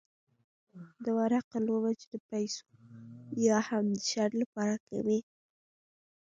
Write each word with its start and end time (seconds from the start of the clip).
د 1.03 1.05
ورقو 1.17 1.57
لوبه 1.67 1.91
چې 1.99 2.05
د 2.13 2.15
پیسو 2.29 2.65
یا 3.47 3.57
هم 3.67 3.85
د 3.95 3.99
شرط 4.11 4.33
لپاره 4.41 4.75
کوي. 4.87 5.19